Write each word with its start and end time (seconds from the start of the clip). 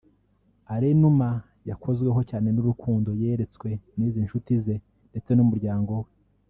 Alain 0.73 0.95
Numa 1.01 1.29
yakozweho 1.69 2.19
cyane 2.29 2.47
n’urukundo 2.51 3.09
yeretswe 3.21 3.69
n’izi 3.97 4.19
nshuti 4.25 4.51
ze 4.63 4.75
ndetse 5.11 5.31
n’umuryango 5.33 5.91
we 6.03 6.09